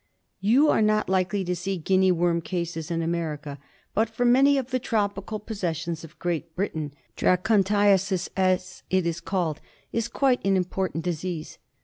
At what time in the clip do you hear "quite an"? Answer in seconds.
10.07-10.57